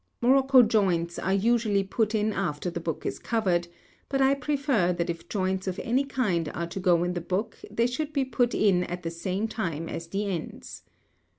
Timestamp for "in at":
8.55-9.03